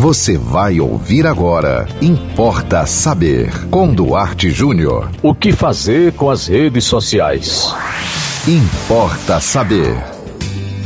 Você 0.00 0.38
vai 0.38 0.78
ouvir 0.78 1.26
agora. 1.26 1.84
Importa 2.00 2.86
saber. 2.86 3.50
Com 3.68 3.92
Duarte 3.92 4.48
Júnior. 4.48 5.10
O 5.20 5.34
que 5.34 5.50
fazer 5.50 6.12
com 6.12 6.30
as 6.30 6.46
redes 6.46 6.84
sociais? 6.84 7.74
Importa 8.46 9.40
saber. 9.40 9.96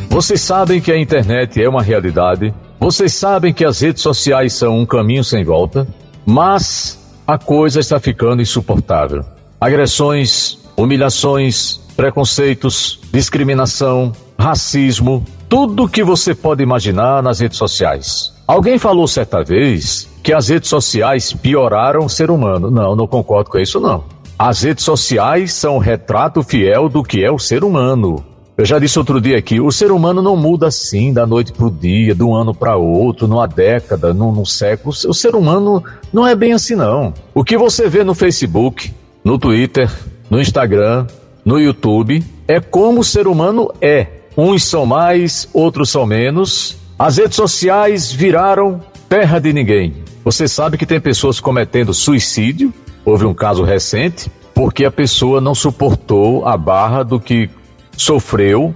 Vocês 0.09 0.41
sabem 0.41 0.81
que 0.81 0.91
a 0.91 0.99
internet 0.99 1.63
é 1.63 1.69
uma 1.69 1.83
realidade. 1.83 2.55
Vocês 2.81 3.13
sabem 3.13 3.53
que 3.53 3.67
as 3.67 3.83
redes 3.83 4.01
sociais 4.01 4.55
são 4.55 4.79
um 4.79 4.87
caminho 4.87 5.23
sem 5.23 5.45
volta. 5.45 5.87
Mas 6.25 6.99
a 7.27 7.37
coisa 7.37 7.81
está 7.81 8.01
ficando 8.01 8.41
insuportável. 8.41 9.23
Agressões, 9.61 10.57
humilhações, 10.75 11.81
preconceitos, 11.95 12.99
discriminação, 13.13 14.11
racismo, 14.39 15.23
tudo 15.51 15.87
que 15.87 16.03
você 16.03 16.35
pode 16.35 16.63
imaginar 16.63 17.23
nas 17.23 17.41
redes 17.41 17.59
sociais. 17.59 18.32
Alguém 18.47 18.79
falou 18.79 19.07
certa 19.07 19.43
vez 19.43 20.09
que 20.23 20.33
as 20.33 20.49
redes 20.49 20.69
sociais 20.69 21.33
pioraram 21.33 22.05
o 22.05 22.11
ser 22.11 22.31
humano. 22.31 22.71
Não, 22.71 22.95
não 22.95 23.07
concordo 23.07 23.51
com 23.51 23.59
isso 23.59 23.81
não. 23.81 24.05
As 24.39 24.63
redes 24.63 24.85
sociais 24.85 25.53
são 25.53 25.77
um 25.77 25.79
retrato 25.79 26.43
fiel 26.43 26.89
do 26.89 27.03
que 27.03 27.25
é 27.25 27.31
o 27.31 27.39
ser 27.39 27.63
humano. 27.65 28.25
Eu 28.57 28.67
já 28.67 28.79
disse 28.79 28.99
outro 28.99 29.21
dia 29.21 29.39
aqui, 29.39 29.61
o 29.61 29.73
ser 29.73 29.91
humano 29.91 30.21
não 30.21 30.37
muda 30.37 30.67
assim 30.67 31.13
da 31.13 31.27
noite 31.27 31.53
para 31.53 31.67
o 31.67 31.71
dia, 31.71 32.15
de 32.15 32.23
um 32.23 32.35
ano 32.35 32.55
para 32.55 32.77
outro, 32.77 33.27
numa 33.27 33.47
década, 33.47 34.13
num, 34.13 34.31
num 34.31 34.45
século. 34.45 34.95
O 35.09 35.15
ser 35.15 35.35
humano 35.35 35.83
não 36.13 36.27
é 36.27 36.35
bem 36.35 36.53
assim 36.53 36.75
não. 36.75 37.15
O 37.35 37.43
que 37.43 37.57
você 37.57 37.89
vê 37.89 38.05
no 38.05 38.15
Facebook, 38.15 38.93
no 39.25 39.39
Twitter, 39.39 39.91
no 40.29 40.41
Instagram, 40.41 41.07
no 41.45 41.59
YouTube, 41.59 42.23
é 42.47 42.61
como 42.61 43.01
o 43.01 43.05
ser 43.05 43.27
humano 43.27 43.73
é. 43.81 44.07
Uns 44.37 44.65
são 44.65 44.85
mais, 44.85 45.49
outros 45.53 45.91
são 45.91 46.05
menos. 46.05 46.77
As 47.03 47.17
redes 47.17 47.35
sociais 47.35 48.13
viraram 48.13 48.81
terra 49.09 49.41
de 49.41 49.53
ninguém. 49.53 50.05
Você 50.25 50.47
sabe 50.47 50.79
que 50.79 50.87
tem 50.87 51.01
pessoas 51.01 51.41
cometendo 51.41 51.93
suicídio, 51.93 52.73
houve 53.05 53.25
um 53.25 53.35
caso 53.35 53.65
recente, 53.65 54.31
porque 54.55 54.85
a 54.85 54.91
pessoa 54.93 55.41
não 55.41 55.53
suportou 55.53 56.47
a 56.47 56.57
barra 56.57 57.03
do 57.03 57.19
que 57.19 57.51
sofreu 57.97 58.73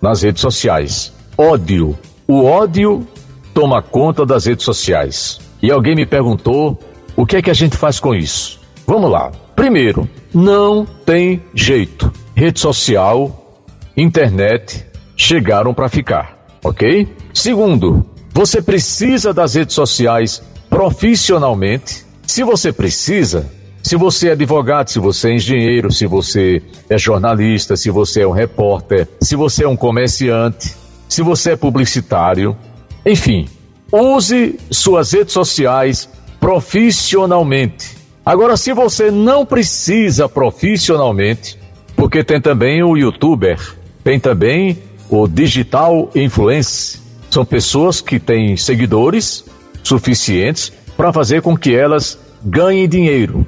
nas 0.00 0.22
redes 0.22 0.40
sociais. 0.40 1.12
Ódio. 1.36 1.98
O 2.26 2.46
ódio 2.46 3.06
toma 3.52 3.82
conta 3.82 4.24
das 4.24 4.46
redes 4.46 4.64
sociais. 4.64 5.38
E 5.62 5.70
alguém 5.70 5.94
me 5.94 6.06
perguntou 6.06 6.80
o 7.14 7.26
que 7.26 7.36
é 7.36 7.42
que 7.42 7.50
a 7.50 7.54
gente 7.54 7.76
faz 7.76 8.00
com 8.00 8.14
isso. 8.14 8.58
Vamos 8.86 9.10
lá. 9.10 9.30
Primeiro, 9.54 10.08
não 10.32 10.86
tem 10.86 11.42
jeito. 11.54 12.10
Rede 12.34 12.58
social, 12.58 13.60
internet 13.94 14.86
chegaram 15.14 15.74
para 15.74 15.90
ficar, 15.90 16.35
ok? 16.64 17.08
Segundo, 17.32 18.04
você 18.32 18.60
precisa 18.60 19.32
das 19.32 19.54
redes 19.54 19.74
sociais 19.74 20.42
profissionalmente. 20.68 22.04
Se 22.26 22.42
você 22.42 22.72
precisa, 22.72 23.50
se 23.82 23.96
você 23.96 24.28
é 24.28 24.32
advogado, 24.32 24.88
se 24.88 24.98
você 24.98 25.30
é 25.30 25.34
engenheiro, 25.34 25.92
se 25.92 26.06
você 26.06 26.60
é 26.90 26.98
jornalista, 26.98 27.76
se 27.76 27.88
você 27.88 28.22
é 28.22 28.26
um 28.26 28.32
repórter, 28.32 29.08
se 29.20 29.36
você 29.36 29.64
é 29.64 29.68
um 29.68 29.76
comerciante, 29.76 30.74
se 31.08 31.22
você 31.22 31.52
é 31.52 31.56
publicitário, 31.56 32.56
enfim, 33.04 33.48
use 33.92 34.58
suas 34.70 35.12
redes 35.12 35.32
sociais 35.32 36.08
profissionalmente. 36.40 37.96
Agora, 38.24 38.56
se 38.56 38.72
você 38.72 39.10
não 39.10 39.46
precisa 39.46 40.28
profissionalmente, 40.28 41.56
porque 41.94 42.24
tem 42.24 42.40
também 42.40 42.82
o 42.82 42.96
youtuber, 42.96 43.58
tem 44.02 44.18
também 44.18 44.78
o 45.08 45.26
digital 45.26 46.10
influence. 46.14 47.00
São 47.30 47.44
pessoas 47.44 48.00
que 48.00 48.18
têm 48.18 48.56
seguidores 48.56 49.44
suficientes 49.82 50.72
para 50.96 51.12
fazer 51.12 51.42
com 51.42 51.56
que 51.56 51.74
elas 51.74 52.18
ganhem 52.42 52.88
dinheiro. 52.88 53.46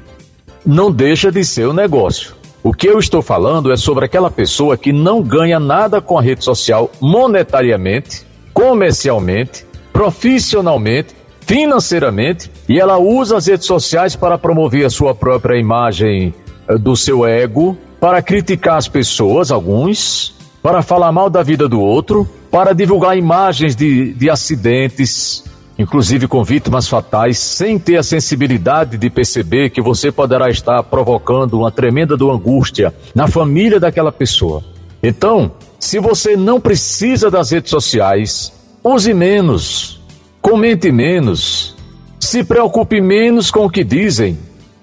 Não 0.65 0.91
deixa 0.91 1.31
de 1.33 1.45
ser 1.45 1.69
um 1.69 1.73
negócio. 1.73 2.37
O 2.63 2.73
que 2.73 2.89
eu 2.89 2.99
estou 2.99 3.23
falando 3.23 3.73
é 3.73 3.77
sobre 3.77 4.05
aquela 4.05 4.31
pessoa 4.31 4.77
que 4.77 4.93
não 4.93 5.23
ganha 5.23 5.61
nada 5.61 6.01
com 6.01 6.19
a 6.19 6.23
rede 6.23 6.45
social 6.45 6.91
monetariamente, 7.01 8.27
comercialmente, 8.53 9.65
profissionalmente, 9.93 11.15
financeiramente, 11.41 12.51
e 12.69 12.79
ela 12.79 12.99
usa 12.99 13.37
as 13.37 13.47
redes 13.47 13.67
sociais 13.67 14.15
para 14.15 14.37
promover 14.37 14.85
a 14.85 14.91
sua 14.91 15.15
própria 15.15 15.59
imagem 15.59 16.35
eh, 16.69 16.77
do 16.77 16.95
seu 16.95 17.25
ego, 17.25 17.77
para 17.99 18.21
criticar 18.21 18.77
as 18.77 18.87
pessoas, 18.87 19.51
alguns, 19.51 20.35
para 20.63 20.83
falar 20.83 21.13
mal 21.13 21.31
da 21.31 21.43
vida 21.43 21.69
do 21.69 21.81
outro, 21.81 22.29
para 22.51 22.73
divulgar 22.73 23.17
imagens 23.17 23.77
de, 23.77 24.13
de 24.13 24.29
acidentes, 24.31 25.45
inclusive 25.79 26.27
com 26.27 26.43
vítimas 26.43 26.89
fatais, 26.89 27.39
sem 27.39 27.79
ter 27.79 27.97
a 27.97 28.03
sensibilidade 28.03 28.99
de 28.99 29.11
perceber 29.11 29.71
que 29.71 29.81
você 29.81 30.11
poderá 30.11 30.49
estar 30.49 30.83
provocando 30.83 31.59
uma 31.59 31.71
tremenda 31.71 32.15
angústia 32.15 32.95
na 33.15 33.29
família 33.29 33.79
daquela 33.79 34.11
pessoa. 34.11 34.65
Então, 35.03 35.53
se 35.79 35.99
você 35.99 36.37
não 36.37 36.61
precisa 36.61 37.31
das 37.31 37.51
redes 37.51 37.71
sociais, 37.71 38.53
use 38.83 39.15
menos 39.15 39.99
comente 40.49 40.91
menos, 40.91 41.77
se 42.19 42.43
preocupe 42.43 43.01
menos 43.01 43.51
com 43.51 43.67
o 43.67 43.71
que 43.71 43.85
dizem. 43.85 44.39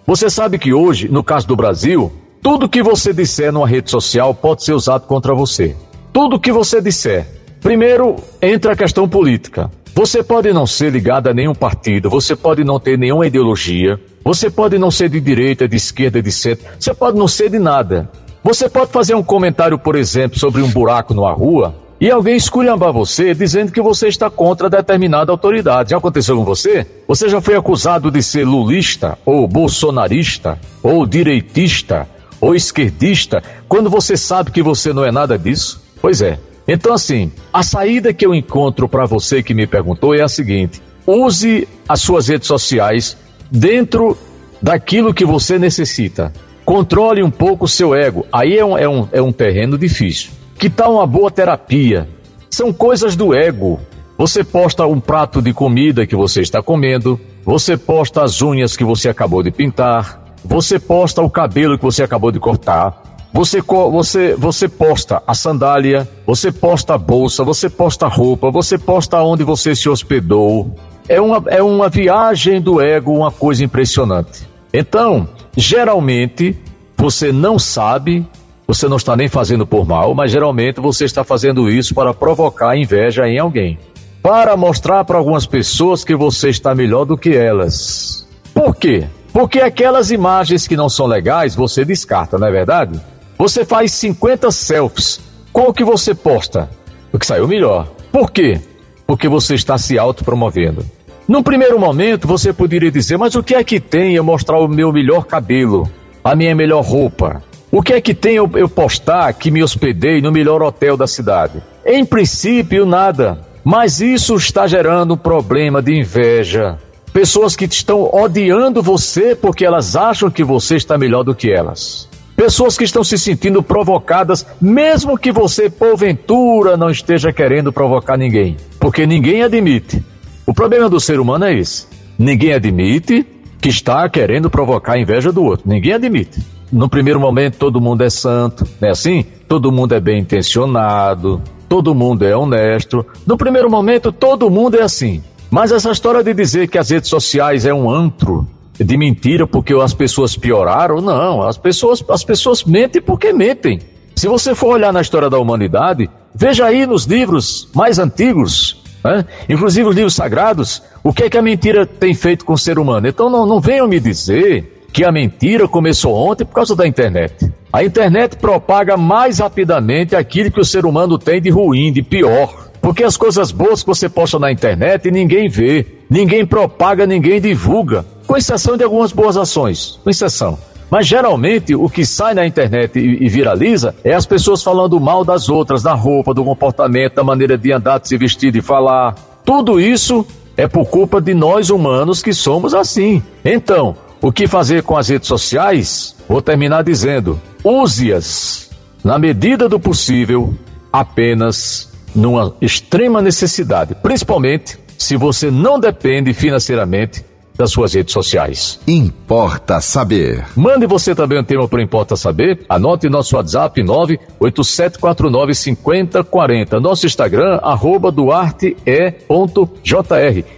Você 0.06 0.30
sabe 0.30 0.60
que 0.60 0.74
hoje, 0.74 1.10
no 1.10 1.24
caso 1.24 1.48
do 1.48 1.56
Brasil, 1.56 2.12
tudo 2.46 2.70
que 2.70 2.84
você 2.84 3.12
disser 3.12 3.52
numa 3.52 3.68
rede 3.68 3.90
social 3.90 4.32
pode 4.32 4.64
ser 4.64 4.74
usado 4.74 5.08
contra 5.08 5.34
você. 5.34 5.76
Tudo 6.14 6.40
que 6.40 6.52
você 6.52 6.80
disser. 6.80 7.26
Primeiro, 7.60 8.18
entra 8.40 8.74
a 8.74 8.76
questão 8.76 9.10
política. 9.10 9.72
Você 9.96 10.22
pode 10.22 10.54
não 10.54 10.68
ser 10.68 10.92
ligado 10.92 11.28
a 11.28 11.34
nenhum 11.34 11.56
partido, 11.56 12.08
você 12.08 12.36
pode 12.36 12.64
não 12.64 12.80
ter 12.80 13.00
nenhuma 13.00 13.26
ideologia, 13.26 14.00
você 14.24 14.48
pode 14.48 14.78
não 14.78 14.92
ser 14.92 15.10
de 15.10 15.20
direita, 15.20 15.68
de 15.68 15.76
esquerda, 15.76 16.22
de 16.22 16.32
centro, 16.32 16.68
você 16.80 16.94
pode 16.94 17.18
não 17.18 17.28
ser 17.28 17.50
de 17.50 17.58
nada. 17.58 18.12
Você 18.44 18.70
pode 18.70 18.92
fazer 18.92 19.16
um 19.16 19.24
comentário, 19.24 19.80
por 19.80 19.96
exemplo, 19.96 20.38
sobre 20.38 20.62
um 20.62 20.70
buraco 20.70 21.16
numa 21.16 21.34
rua, 21.34 21.74
e 22.00 22.12
alguém 22.12 22.36
esculhambar 22.36 22.94
você 22.94 23.34
dizendo 23.34 23.72
que 23.72 23.82
você 23.82 24.08
está 24.08 24.30
contra 24.30 24.70
determinada 24.70 25.32
autoridade. 25.32 25.90
Já 25.90 25.98
aconteceu 25.98 26.38
com 26.38 26.46
você? 26.46 26.86
Você 27.08 27.28
já 27.28 27.42
foi 27.42 27.56
acusado 27.56 28.12
de 28.12 28.22
ser 28.22 28.46
lulista, 28.46 29.18
ou 29.26 29.48
bolsonarista, 29.48 30.60
ou 30.84 31.08
direitista, 31.08 32.08
ou 32.46 32.54
esquerdista, 32.54 33.42
quando 33.68 33.90
você 33.90 34.16
sabe 34.16 34.52
que 34.52 34.62
você 34.62 34.94
não 34.94 35.04
é 35.04 35.12
nada 35.12 35.36
disso? 35.36 35.82
Pois 36.00 36.22
é. 36.22 36.38
Então, 36.68 36.94
assim, 36.94 37.32
a 37.52 37.64
saída 37.64 38.14
que 38.14 38.24
eu 38.24 38.36
encontro 38.36 38.88
para 38.88 39.08
você 39.08 39.42
que 39.42 39.52
me 39.56 39.66
perguntou 39.66 40.14
é 40.14 40.22
a 40.22 40.28
seguinte: 40.28 40.80
use 41.08 41.68
as 41.90 42.02
suas 42.02 42.28
redes 42.28 42.48
sociais 42.48 43.18
dentro 43.50 44.16
daquilo 44.62 45.12
que 45.12 45.26
você 45.26 45.58
necessita. 45.58 46.32
Controle 46.64 47.24
um 47.24 47.32
pouco 47.32 47.66
o 47.66 47.68
seu 47.68 47.96
ego. 47.96 48.28
Aí 48.32 48.60
é 48.60 48.64
um, 48.64 48.78
é 48.78 48.88
um, 48.88 49.08
é 49.12 49.22
um 49.24 49.32
terreno 49.32 49.76
difícil. 49.76 50.30
Que 50.56 50.70
tal 50.70 50.94
uma 50.94 51.08
boa 51.08 51.32
terapia? 51.32 52.08
São 52.48 52.72
coisas 52.72 53.16
do 53.16 53.34
ego. 53.34 53.80
Você 54.20 54.44
posta 54.44 54.86
um 54.86 55.00
prato 55.00 55.42
de 55.42 55.52
comida 55.52 56.06
que 56.06 56.16
você 56.16 56.42
está 56.42 56.62
comendo, 56.62 57.20
você 57.44 57.76
posta 57.76 58.24
as 58.24 58.40
unhas 58.44 58.78
que 58.78 58.84
você 58.84 59.10
acabou 59.10 59.42
de 59.42 59.50
pintar, 59.50 60.25
você 60.46 60.80
posta 60.80 61.22
o 61.22 61.30
cabelo 61.30 61.78
que 61.78 61.84
você 61.84 62.04
acabou 62.04 62.32
de 62.32 62.40
cortar, 62.40 63.04
você, 63.34 63.62
você, 63.62 64.34
você 64.36 64.70
posta 64.70 65.22
a 65.28 65.34
sandália, 65.34 66.08
você 66.26 66.52
posta 66.52 66.94
a 66.94 66.98
bolsa, 66.98 67.44
você 67.44 67.70
posta 67.70 68.06
a 68.06 68.10
roupa, 68.10 68.50
você 68.50 68.78
posta 68.78 69.22
onde 69.22 69.44
você 69.44 69.76
se 69.76 69.90
hospedou. 69.90 70.74
É 71.10 71.20
uma, 71.20 71.44
é 71.48 71.62
uma 71.62 71.90
viagem 71.90 72.62
do 72.62 72.82
ego, 72.82 73.12
uma 73.12 73.32
coisa 73.32 73.64
impressionante. 73.64 74.48
Então, 74.74 75.28
geralmente, 75.58 76.58
você 76.98 77.32
não 77.32 77.60
sabe 77.60 78.26
você 78.68 78.88
não 78.88 78.98
está 78.98 79.16
nem 79.16 79.28
fazendo 79.28 79.66
por 79.66 79.86
mal, 79.86 80.16
mas 80.16 80.32
geralmente 80.32 80.80
você 80.80 81.06
está 81.06 81.24
fazendo 81.24 81.70
isso 81.70 81.94
para 81.94 82.14
provocar 82.14 82.76
inveja 82.76 83.28
em 83.28 83.38
alguém. 83.38 83.78
Para 84.24 84.58
mostrar 84.58 85.06
para 85.06 85.18
algumas 85.18 85.46
pessoas 85.46 86.04
que 86.04 86.16
você 86.16 86.50
está 86.50 86.74
melhor 86.74 87.06
do 87.06 87.16
que 87.16 87.36
elas. 87.36 88.28
Por 88.54 88.76
quê? 88.76 89.06
Porque 89.36 89.60
aquelas 89.60 90.12
imagens 90.12 90.66
que 90.66 90.78
não 90.78 90.88
são 90.88 91.06
legais 91.06 91.56
você 91.56 91.84
descarta, 91.84 92.38
não 92.38 92.48
é 92.48 92.52
verdade? 92.52 92.98
Você 93.38 93.66
faz 93.66 93.92
50 93.92 94.50
selfies. 94.50 95.20
Qual 95.52 95.74
que 95.74 95.84
você 95.84 96.16
posta? 96.16 96.70
O 97.12 97.20
que 97.20 97.26
saiu 97.26 97.46
melhor. 97.46 97.86
Por 98.14 98.32
quê? 98.32 98.62
Porque 99.06 99.28
você 99.28 99.56
está 99.56 99.78
se 99.78 100.00
autopromovendo. 100.00 100.86
Num 101.28 101.44
primeiro 101.44 101.78
momento, 101.78 102.30
você 102.30 102.54
poderia 102.54 102.90
dizer: 102.90 103.18
Mas 103.18 103.36
o 103.36 103.44
que 103.44 103.54
é 103.54 103.62
que 103.62 103.78
tem 103.78 104.16
eu 104.16 104.24
mostrar 104.24 104.58
o 104.58 104.70
meu 104.70 104.94
melhor 104.94 105.26
cabelo, 105.26 105.86
a 106.24 106.34
minha 106.34 106.56
melhor 106.56 106.86
roupa, 106.86 107.44
o 107.70 107.84
que 107.84 107.92
é 107.92 108.00
que 108.00 108.14
tem 108.14 108.36
eu, 108.36 108.50
eu 108.56 108.70
postar 108.70 109.34
que 109.34 109.52
me 109.52 109.62
hospedei 109.62 110.22
no 110.22 110.32
melhor 110.32 110.64
hotel 110.64 110.96
da 110.96 111.08
cidade? 111.08 111.62
Em 111.86 112.06
princípio, 112.06 112.86
nada. 112.86 113.42
Mas 113.66 114.00
isso 114.00 114.34
está 114.36 114.66
gerando 114.66 115.16
um 115.16 115.18
problema 115.18 115.82
de 115.82 115.94
inveja. 115.94 116.80
Pessoas 117.16 117.56
que 117.56 117.64
estão 117.64 118.14
odiando 118.14 118.84
você 118.84 119.34
porque 119.34 119.64
elas 119.64 119.96
acham 119.96 120.30
que 120.30 120.44
você 120.44 120.76
está 120.76 120.98
melhor 120.98 121.24
do 121.24 121.34
que 121.34 121.50
elas. 121.50 122.10
Pessoas 122.36 122.78
que 122.78 122.84
estão 122.84 123.06
se 123.06 123.18
sentindo 123.18 123.64
provocadas, 123.64 124.46
mesmo 124.60 125.18
que 125.18 125.32
você, 125.32 125.70
porventura, 125.70 126.76
não 126.76 126.90
esteja 126.90 127.32
querendo 127.32 127.72
provocar 127.72 128.18
ninguém. 128.18 128.58
Porque 128.82 129.08
ninguém 129.08 129.44
admite 129.44 130.04
O 130.46 130.54
problema 130.54 130.90
do 130.90 131.00
ser 131.00 131.22
humano 131.22 131.46
é 131.46 131.54
esse. 131.54 131.88
Ninguém 132.20 132.52
admite 132.52 133.26
que 133.62 133.70
está 133.70 134.10
querendo 134.10 134.50
provocar 134.50 134.96
a 134.96 135.00
inveja 135.00 135.32
do 135.32 135.42
outro. 135.42 135.70
Ninguém 135.70 135.94
admite. 135.94 136.42
No 136.70 136.90
primeiro 136.90 137.18
momento 137.22 137.58
todo 137.58 137.80
mundo 137.80 138.04
é 138.04 138.10
santo, 138.10 138.68
não 138.82 138.90
é 138.90 138.92
assim? 138.92 139.24
Todo 139.48 139.72
mundo 139.72 139.96
é 139.96 140.02
bem 140.02 140.20
intencionado, 140.20 141.42
todo 141.70 141.96
mundo 141.96 142.26
é 142.26 142.36
honesto. 142.36 143.06
No 143.26 143.38
primeiro 143.38 143.70
momento 143.70 144.12
todo 144.12 144.50
mundo 144.50 144.76
é 144.76 144.82
assim. 144.82 145.24
Mas 145.50 145.72
essa 145.72 145.92
história 145.92 146.24
de 146.24 146.34
dizer 146.34 146.68
que 146.68 146.78
as 146.78 146.90
redes 146.90 147.10
sociais 147.10 147.66
é 147.66 147.74
um 147.74 147.90
antro 147.90 148.48
de 148.78 148.98
mentira 148.98 149.48
porque 149.48 149.74
as 149.74 149.94
pessoas 149.94 150.36
pioraram, 150.36 151.02
não. 151.02 151.42
As 151.42 151.58
pessoas, 151.58 152.04
as 152.10 152.24
pessoas 152.24 152.64
mentem 152.64 153.02
porque 153.02 153.32
mentem. 153.32 153.80
Se 154.16 154.28
você 154.28 154.56
for 154.56 154.74
olhar 154.74 154.92
na 154.92 155.02
história 155.02 155.30
da 155.30 155.38
humanidade, 155.38 156.10
veja 156.34 156.66
aí 156.66 156.86
nos 156.86 157.06
livros 157.06 157.68
mais 157.74 158.00
antigos, 158.00 158.82
né? 159.04 159.26
inclusive 159.48 159.90
os 159.90 159.96
livros 159.96 160.16
sagrados, 160.16 160.82
o 161.04 161.14
que 161.14 161.24
é 161.24 161.30
que 161.30 161.38
a 161.38 161.42
mentira 161.42 161.86
tem 161.86 162.14
feito 162.14 162.46
com 162.46 162.54
o 162.54 162.58
ser 162.58 162.80
humano. 162.80 163.08
Então 163.08 163.30
não, 163.30 163.46
não 163.46 163.60
venham 163.60 163.88
me 163.88 164.00
dizer 164.00 164.76
que 164.92 165.04
a 165.04 165.12
mentira 165.12 165.68
começou 165.68 166.16
ontem 166.16 166.46
por 166.46 166.54
causa 166.54 166.74
da 166.76 166.88
internet. 166.88 167.52
A 167.72 167.84
internet 167.84 168.38
propaga 168.38 168.96
mais 168.96 169.40
rapidamente 169.40 170.16
aquilo 170.16 170.50
que 170.50 170.62
o 170.62 170.66
ser 170.66 170.86
humano 170.86 171.20
tem 171.20 171.42
de 171.42 171.50
ruim, 171.50 171.92
de 171.92 172.02
pior. 172.02 172.70
Porque 172.86 173.04
as 173.04 173.18
coisas 173.18 173.52
boas 173.52 173.82
que 173.82 173.88
você 173.88 174.08
posta 174.08 174.38
na 174.38 174.52
internet 174.52 175.10
ninguém 175.10 175.50
vê, 175.50 175.88
ninguém 176.08 176.46
propaga, 176.46 177.08
ninguém 177.08 177.42
divulga, 177.42 178.06
com 178.28 178.38
exceção 178.38 178.78
de 178.78 178.84
algumas 178.84 179.12
boas 179.12 179.36
ações, 179.36 180.00
com 180.04 180.10
exceção. 180.12 180.56
Mas 180.88 181.08
geralmente 181.08 181.74
o 181.74 181.90
que 181.90 182.06
sai 182.06 182.36
na 182.36 182.46
internet 182.46 183.00
e, 183.00 183.26
e, 183.26 183.28
viraliza 183.28 183.96
é 184.04 184.14
as 184.14 184.28
pessoas 184.28 184.62
falando 184.62 185.00
mal 185.00 185.26
das 185.26 185.50
outras, 185.50 185.82
da 185.82 185.96
roupa, 185.96 186.32
do 186.32 186.46
comportamento, 186.46 187.16
da 187.16 187.24
maneira 187.24 187.58
de 187.58 187.72
andar, 187.72 188.00
de 188.00 188.08
se 188.08 188.18
vestir, 188.18 188.52
de 188.52 188.62
falar. 188.62 189.16
Tudo 189.44 189.80
isso 189.80 190.24
é 190.56 190.68
por 190.68 190.86
culpa 190.86 191.20
de 191.20 191.34
nós 191.34 191.72
humanos 191.72 192.22
que 192.22 192.36
somos 192.36 192.76
assim. 192.76 193.20
Então, 193.44 193.96
o 194.22 194.32
que 194.32 194.46
fazer 194.46 194.84
com 194.84 194.96
as 194.96 195.10
redes 195.10 195.28
sociais? 195.28 196.16
Vou 196.30 196.40
terminar 196.40 196.84
dizendo: 196.84 197.42
use-as 197.64 198.70
na 199.04 199.18
medida 199.18 199.68
do 199.68 199.80
possível 199.80 200.54
apenas 200.94 201.95
numa 202.16 202.56
extrema 202.62 203.22
necessidade, 203.22 203.96
principalmente 203.96 204.78
se 204.98 205.18
você 205.18 205.52
não 205.52 205.80
depende 205.80 206.34
financeiramente 206.34 207.24
das 207.58 207.72
suas 207.72 207.94
redes 207.94 208.14
sociais. 208.14 208.80
Importa 208.88 209.82
saber. 209.82 210.46
Mande 210.56 210.86
você 210.86 211.16
também 211.16 211.40
um 211.40 211.44
tema 211.44 211.68
para 211.68 211.82
Importa 211.82 212.16
Saber. 212.16 212.64
Anote 212.70 213.10
nosso 213.10 213.36
WhatsApp 213.36 213.82
987495040. 213.82 216.80
Nosso 216.80 217.06
Instagram, 217.06 217.60
arroba 217.64 218.10
duarte.jr. 218.12 219.16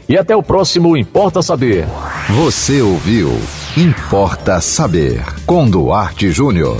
E 0.09 0.17
até 0.17 0.35
o 0.35 0.43
próximo 0.43 0.97
Importa 0.97 1.41
Saber. 1.41 1.87
Você 2.29 2.81
ouviu 2.81 3.31
Importa 3.77 4.59
Saber 4.59 5.23
com 5.45 5.69
Duarte 5.69 6.31
Júnior. 6.31 6.77